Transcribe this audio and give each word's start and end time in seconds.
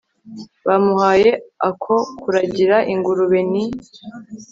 bamuhaye 0.67 1.31
ako 1.69 1.95
kuragira 2.21 2.77
ingurube, 2.93 3.39
ni 3.51 3.65